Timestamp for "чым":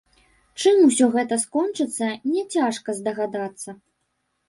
0.63-0.79